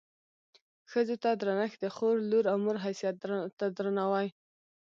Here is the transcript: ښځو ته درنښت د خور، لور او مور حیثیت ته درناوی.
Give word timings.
ښځو 0.91 1.15
ته 1.23 1.29
درنښت 1.41 1.77
د 1.83 1.85
خور، 1.95 2.15
لور 2.29 2.45
او 2.51 2.57
مور 2.63 2.77
حیثیت 2.85 3.15
ته 3.59 3.65
درناوی. 3.77 4.27